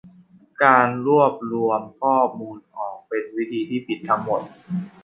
[0.63, 4.41] 'การรวบรวมข้อมูลออก' เป็นวิธีที่ผิดทั้งหมด